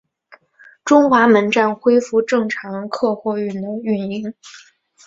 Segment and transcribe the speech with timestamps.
[0.83, 4.33] 中华门站恢复正常客货运的运营。